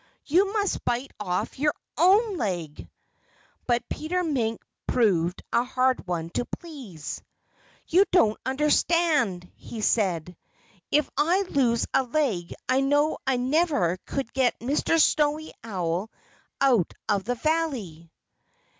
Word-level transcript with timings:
You 0.25 0.51
must 0.53 0.83
bite 0.83 1.11
off 1.19 1.59
your 1.59 1.75
own 1.95 2.35
leg!" 2.35 2.89
But 3.67 3.87
Peter 3.87 4.23
Mink 4.23 4.59
proved 4.87 5.43
a 5.53 5.63
hard 5.63 6.07
one 6.07 6.31
to 6.31 6.45
please. 6.59 7.21
"You 7.85 8.05
don't 8.11 8.39
understand!" 8.43 9.51
he 9.55 9.81
said. 9.81 10.35
"If 10.89 11.07
I 11.17 11.43
lose 11.43 11.85
a 11.93 12.01
leg 12.01 12.55
I 12.67 12.81
know 12.81 13.19
I 13.27 13.37
never 13.37 13.97
could 14.07 14.33
get 14.33 14.57
Mr. 14.59 14.99
Snowy 14.99 15.53
Owl 15.63 16.09
out 16.59 16.95
of 17.07 17.25
the 17.25 17.35
valley." 17.35 18.09